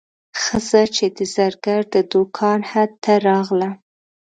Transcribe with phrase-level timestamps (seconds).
[0.41, 3.69] ښځه چې د زرګر د دوکان حد ته راغله.